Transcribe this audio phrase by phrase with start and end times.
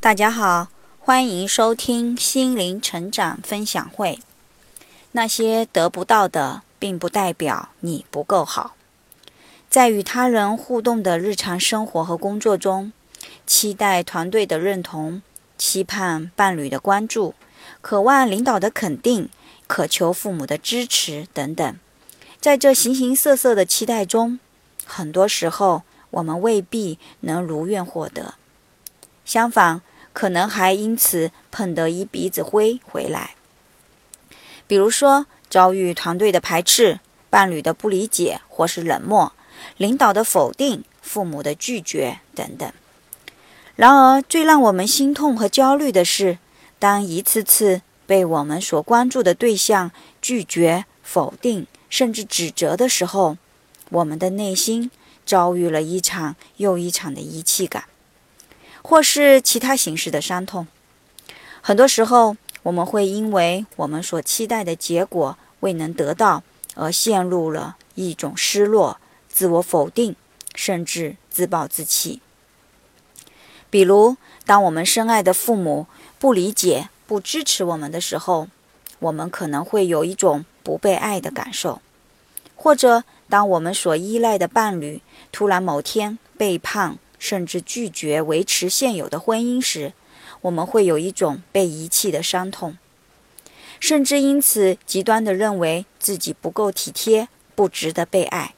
[0.00, 0.68] 大家好，
[1.00, 4.20] 欢迎收听心灵成长分享会。
[5.10, 8.76] 那些得不到的，并不代表你不够好。
[9.68, 12.92] 在与他人互动的日常生活和工作中，
[13.44, 15.20] 期待团队的认同，
[15.58, 17.34] 期盼伴侣的关注，
[17.80, 19.28] 渴望领导的肯定，
[19.66, 21.76] 渴求父母的支持等等。
[22.40, 24.38] 在这形形色色的期待中，
[24.86, 28.34] 很多时候我们未必能如愿获得。
[29.28, 29.82] 相反，
[30.14, 33.34] 可能还因此碰得一鼻子灰回来。
[34.66, 39.34] 比如说，遭遇团队的排斥、伴侣的不理解或是冷漠、
[39.76, 42.72] 领导的否定、父母的拒绝等等。
[43.76, 46.38] 然而，最让我们心痛和焦虑的是，
[46.78, 49.90] 当一次次被我们所关注的对象
[50.22, 53.36] 拒绝、否定，甚至指责的时候，
[53.90, 54.90] 我们的内心
[55.26, 57.84] 遭遇了一场又一场的遗弃感。
[58.88, 60.66] 或是其他形式的伤痛，
[61.60, 66.42] 很多时候我们会因为我们所期待的结果未能得到，
[66.74, 70.16] 而陷入了一种失落、自我否定，
[70.54, 72.22] 甚至自暴自弃。
[73.68, 74.16] 比如，
[74.46, 75.86] 当我们深爱的父母
[76.18, 78.48] 不理解、不支持我们的时候，
[79.00, 81.82] 我们可能会有一种不被爱的感受；
[82.56, 86.96] 或者，当我们所依赖的伴侣突然某天背叛。
[87.18, 89.92] 甚至拒绝维持现有的婚姻时，
[90.42, 92.78] 我们会有一种被遗弃的伤痛，
[93.80, 98.54] 甚至因此极端地认为自己不够体贴，不值得被爱，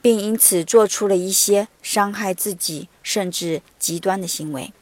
[0.00, 4.72] 并因此做出了一些伤害自己甚至极端的行为。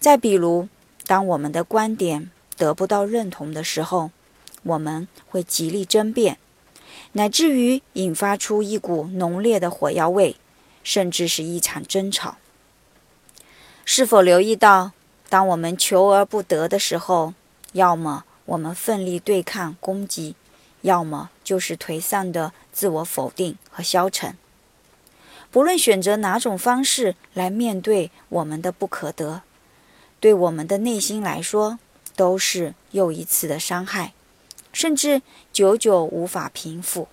[0.00, 0.68] 再比如，
[1.06, 4.10] 当我们的观点得不到认同的时候，
[4.62, 6.38] 我们会极力争辩，
[7.12, 10.36] 乃至于引发出一股浓烈的火药味。
[10.84, 12.36] 甚至是一场争吵。
[13.84, 14.92] 是否留意到，
[15.28, 17.34] 当我们求而不得的时候，
[17.72, 20.36] 要么我们奋力对抗攻击，
[20.82, 24.36] 要么就是颓丧的自我否定和消沉。
[25.50, 29.42] 不论选择哪种方式来面对我们的不可得，
[30.18, 31.78] 对我们的内心来说，
[32.16, 34.14] 都是又一次的伤害，
[34.72, 35.22] 甚至
[35.52, 37.08] 久久无法平复。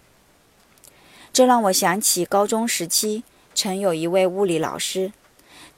[1.33, 3.23] 这让我想起高中时期。
[3.53, 5.11] 曾有一位物理老师，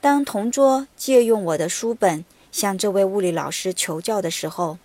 [0.00, 4.78] 当同桌借用我的书本向这位物理老师求教的时候，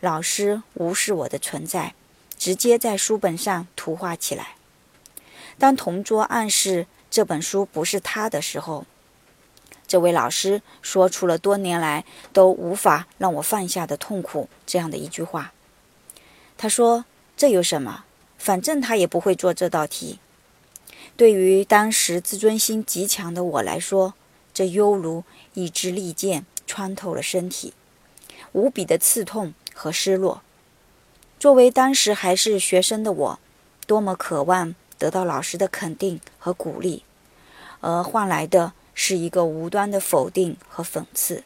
[0.00, 1.94] 老师无视我的存在，
[2.36, 4.56] 直接在书本上图画起来。
[5.58, 8.86] 当同桌暗示这本书不是他的时候，
[9.86, 15.52] 这位老师说出了多年来都无法让我放下的痛苦这样的一句话。
[16.58, 17.04] 他说
[17.36, 18.04] ：“这有什么？
[18.38, 20.18] 反正他也不会做这道题。”
[21.16, 24.12] 对于当时自尊心极强的我来说，
[24.52, 27.72] 这犹如一支利剑穿透了身体，
[28.52, 30.42] 无比的刺痛和失落。
[31.38, 33.38] 作为当时还是学生的我，
[33.86, 37.02] 多么渴望得到老师的肯定和鼓励，
[37.80, 41.44] 而换来的是一个无端的否定和讽刺。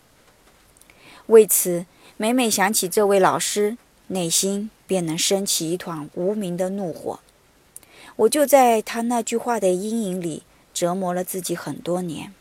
[1.27, 1.87] 为此，
[2.17, 3.77] 每每想起这位老师，
[4.09, 7.21] 内心便能升起一团无名的怒火。
[8.21, 10.43] 我就在他那句话的阴影里
[10.75, 12.35] 折磨了自己很多年，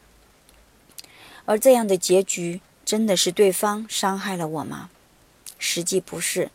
[1.45, 4.89] 而这样的结局真的是对方伤害了我吗？
[5.57, 6.51] 实际不是，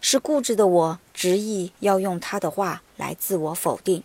[0.00, 4.02] 是固执的我执意要用他的话来自我否定，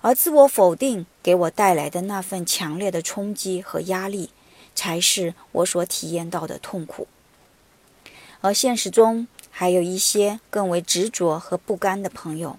[0.00, 4.30] 而自我否定给我带来的那份强烈的冲击和压力，
[4.74, 7.06] 才是我所体验到的痛苦。
[8.40, 12.58] 而现实中还有一些更为执着和不甘的朋友。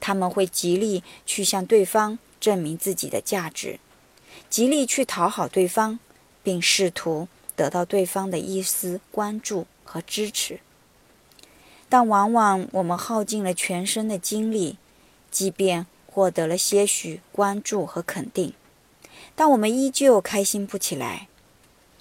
[0.00, 3.78] 他们会极力去向对方证明自己的价值，
[4.48, 6.00] 极力去讨好对方，
[6.42, 10.60] 并试图得到对方的一丝关注和支持。
[11.88, 14.78] 但往往我们耗尽了全身的精力，
[15.30, 18.54] 即便获得了些许关注和肯定，
[19.34, 21.28] 但我们依旧开心不起来，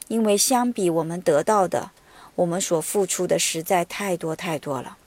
[0.07, 1.91] 因为相比我们得到的，
[2.35, 4.97] 我们所付出的实在太多太多了。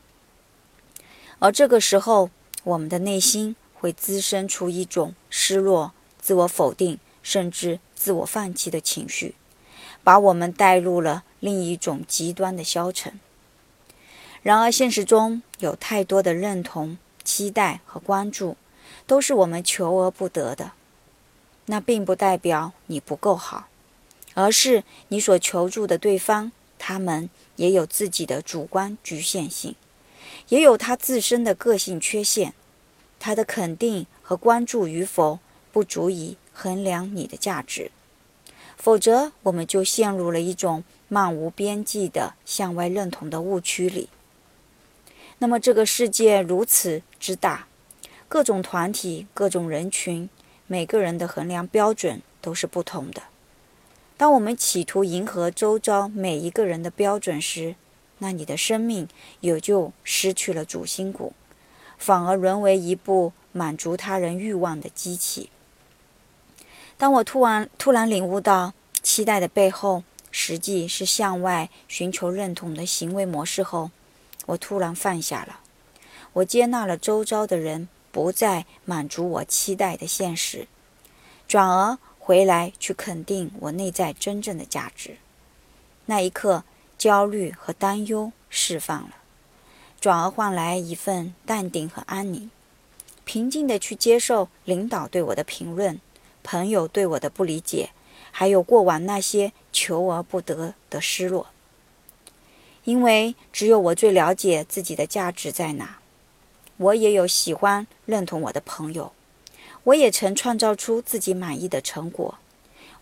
[1.39, 2.31] 而这个时候，
[2.65, 9.35] 我们的内心会滋生出一种失落、自我否定，甚至自我放弃的情绪，
[10.05, 13.19] 把我们带入了另一种极端的消沉。
[14.43, 18.57] 然而，现实中有太多的认同、期待和关注，
[19.07, 20.73] 都是我们求而不得的。
[21.67, 23.69] 那并不代表你不够好，
[24.35, 29.77] 而是你所求助的对方，他们也有自己的主观局限性。
[30.49, 32.55] 也有他自身的个性缺陷，
[33.19, 35.39] 他的肯定和关注与否
[35.73, 37.91] 不足以衡量你的价值，
[38.77, 44.09] 否则我们就陷入了一种漫无边际的向外认同的误区里。
[45.39, 47.67] 那么这个世界如此之大，
[48.29, 50.29] 各种团体、各种人群，
[50.67, 53.23] 每个人的衡量标准都是不同的。
[54.17, 57.75] 当我们企图迎合周遭每一个人的标准时，
[58.23, 59.09] 那你的生命
[59.41, 61.33] 也就失去了主心骨，
[61.99, 65.51] 反而沦为一部满足他人欲望的机器。
[66.97, 73.91] 当我突然突然领悟到，期待的背后实际是向外寻求认同的行为模式后，
[74.47, 75.59] 我突然放下了，
[76.35, 80.69] 我接纳了周遭的人不再满足我期待的现实，
[81.49, 85.17] 转而回来去肯定我内在真正的价值。
[86.07, 86.63] 那一刻，
[87.03, 89.17] 焦虑和担忧释放了，
[90.01, 92.49] 转而换来一份淡定和安宁，
[93.25, 96.01] 平静地去接受领导对我的评论，
[96.45, 97.91] 朋友对我的不理解，
[98.31, 101.49] 还有过往那些求而不得的失落。
[102.85, 105.99] 因为只有我最了解自己的价值在哪，
[106.77, 109.11] 我也有喜欢认同我的朋友，
[109.83, 112.39] 我也曾创造出自己满意的成果，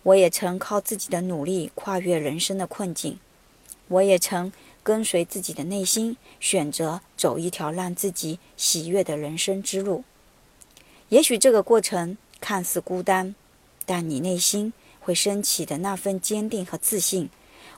[0.01, 3.19] 我也曾靠自己的努力跨越人生的困境，
[3.91, 4.51] 我也曾
[4.81, 10.03] 跟随自己的内心选择走一条让自己喜悦的人生之路。
[11.09, 13.35] 也许这个过程看似孤单，
[13.85, 17.29] 但你内心会升起的那份坚定和自信，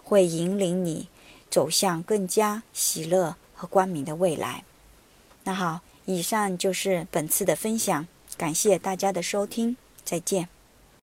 [0.04, 1.10] 会引领你。
[1.50, 4.64] 走向更加喜乐和光明的未来。
[5.44, 10.53] 那好，以上就是本次的分享，感谢大家的收听，再见。